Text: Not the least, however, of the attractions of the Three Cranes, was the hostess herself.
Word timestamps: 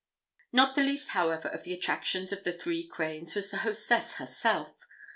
Not 0.51 0.73
the 0.73 0.81
least, 0.81 1.09
however, 1.09 1.47
of 1.47 1.63
the 1.63 1.75
attractions 1.75 2.31
of 2.31 2.43
the 2.43 2.51
Three 2.51 2.83
Cranes, 2.87 3.35
was 3.35 3.51
the 3.51 3.57
hostess 3.57 4.15
herself. 4.15 4.75